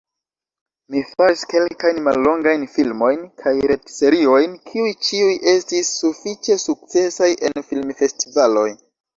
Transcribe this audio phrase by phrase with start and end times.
[0.93, 8.69] Mi faris kelkajn mallongajn filmojn kaj retseriojn, kiuj ĉiuj estis sufiĉe sukcesaj en filmfestivaloj.